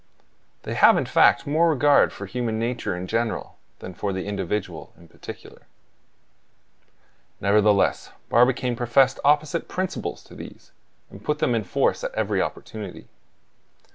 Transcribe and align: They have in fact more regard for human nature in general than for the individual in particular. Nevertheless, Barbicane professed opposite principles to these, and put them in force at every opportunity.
They 0.63 0.73
have 0.73 0.97
in 0.97 1.05
fact 1.05 1.45
more 1.45 1.69
regard 1.69 2.11
for 2.11 2.25
human 2.25 2.57
nature 2.57 2.97
in 2.97 3.05
general 3.05 3.59
than 3.77 3.93
for 3.93 4.11
the 4.11 4.25
individual 4.25 4.91
in 4.97 5.07
particular. 5.07 5.67
Nevertheless, 7.39 8.09
Barbicane 8.27 8.75
professed 8.75 9.19
opposite 9.23 9.67
principles 9.67 10.23
to 10.23 10.33
these, 10.33 10.71
and 11.11 11.23
put 11.23 11.37
them 11.37 11.53
in 11.53 11.63
force 11.63 12.03
at 12.03 12.15
every 12.15 12.41
opportunity. 12.41 13.09